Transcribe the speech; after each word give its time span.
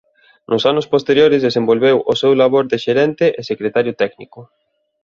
Nos 0.49 0.63
anos 0.71 0.89
posteriores 0.93 1.45
desenvolveu 1.47 1.97
o 2.11 2.13
seu 2.21 2.31
labor 2.41 2.65
de 2.71 2.77
xerente 2.85 3.25
e 3.39 3.41
secretario 3.51 3.93
técnico. 4.01 4.39